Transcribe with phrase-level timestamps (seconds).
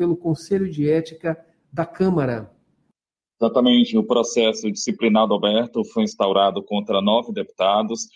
[0.00, 1.38] pelo Conselho de Ética
[1.70, 2.50] da Câmara.
[3.38, 8.08] Exatamente, o processo disciplinar do Alberto foi instaurado contra nove deputados,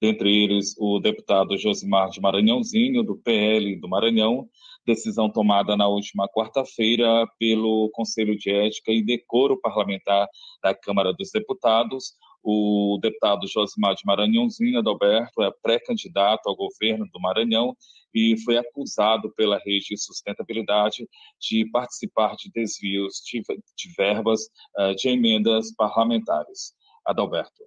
[0.00, 4.48] dentre eles o deputado Josimar de Maranhãozinho, do PL do Maranhão,
[4.86, 10.26] decisão tomada na última quarta-feira pelo Conselho de Ética e Decoro Parlamentar
[10.62, 12.14] da Câmara dos Deputados.
[12.42, 17.76] O deputado Josimar de Maranhãozinho Adalberto é pré-candidato ao governo do Maranhão
[18.14, 21.08] e foi acusado pela rede de sustentabilidade
[21.40, 24.40] de participar de desvios de, de verbas
[24.78, 26.74] uh, de emendas parlamentares.
[27.04, 27.64] Adalberto.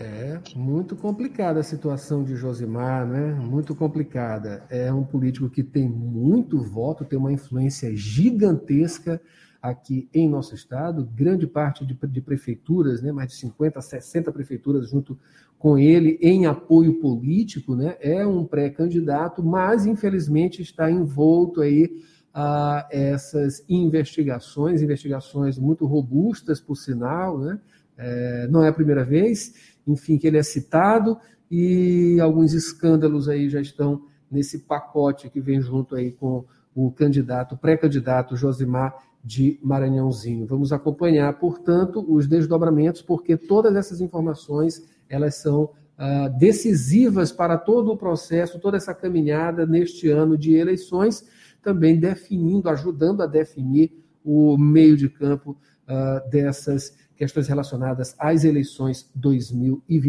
[0.00, 3.34] É muito complicada a situação de Josimar, né?
[3.34, 4.64] Muito complicada.
[4.70, 9.20] É um político que tem muito voto, tem uma influência gigantesca
[9.60, 14.88] aqui em nosso estado, grande parte de, de prefeituras, né, mais de 50, 60 prefeituras
[14.88, 15.18] junto
[15.58, 21.90] com ele em apoio político, né, é um pré-candidato, mas infelizmente está envolto aí
[22.32, 27.60] a essas investigações, investigações muito robustas, por sinal, né,
[27.96, 31.18] é, não é a primeira vez, enfim, que ele é citado
[31.50, 36.44] e alguns escândalos aí já estão nesse pacote que vem junto aí com
[36.78, 40.46] o candidato, pré-candidato Josimar de Maranhãozinho.
[40.46, 47.90] Vamos acompanhar, portanto, os desdobramentos, porque todas essas informações elas são ah, decisivas para todo
[47.90, 51.26] o processo, toda essa caminhada neste ano de eleições,
[51.60, 53.90] também definindo, ajudando a definir
[54.24, 60.06] o meio de campo ah, dessas questões relacionadas às eleições 2020.